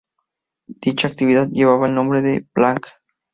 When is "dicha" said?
0.67-1.07